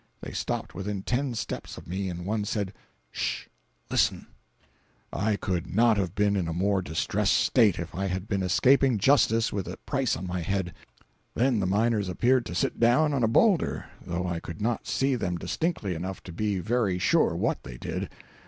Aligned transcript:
They 0.21 0.31
stopped 0.31 0.73
within 0.73 1.03
ten 1.03 1.35
steps 1.35 1.77
of 1.77 1.87
me, 1.87 2.09
and 2.09 2.25
one 2.25 2.43
said: 2.43 2.73
"St! 3.11 3.49
Listen." 3.91 4.25
263.jpg 5.13 5.19
(75K) 5.25 5.27
I 5.27 5.35
could 5.35 5.75
not 5.75 5.97
have 5.97 6.15
been 6.15 6.35
in 6.35 6.47
a 6.47 6.53
more 6.53 6.81
distressed 6.81 7.35
state 7.35 7.77
if 7.77 7.93
I 7.93 8.07
had 8.07 8.27
been 8.27 8.41
escaping 8.41 8.97
justice 8.97 9.53
with 9.53 9.67
a 9.67 9.77
price 9.85 10.17
on 10.17 10.25
my 10.25 10.39
head. 10.39 10.73
Then 11.35 11.59
the 11.59 11.67
miners 11.67 12.09
appeared 12.09 12.47
to 12.47 12.55
sit 12.55 12.79
down 12.79 13.13
on 13.13 13.21
a 13.21 13.27
boulder, 13.27 13.85
though 14.03 14.25
I 14.25 14.39
could 14.39 14.59
not 14.59 14.87
see 14.87 15.13
them 15.13 15.37
distinctly 15.37 15.93
enough 15.93 16.23
to 16.23 16.33
be 16.33 16.57
very 16.57 16.97
sure 16.97 17.35
what 17.35 17.61
they 17.61 17.77
did. 17.77 18.09